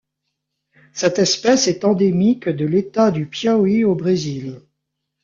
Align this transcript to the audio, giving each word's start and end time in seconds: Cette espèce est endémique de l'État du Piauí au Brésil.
Cette 0.93 1.19
espèce 1.19 1.67
est 1.67 1.85
endémique 1.85 2.49
de 2.49 2.65
l'État 2.65 3.11
du 3.11 3.27
Piauí 3.27 3.83
au 3.85 3.93
Brésil. 3.93 4.59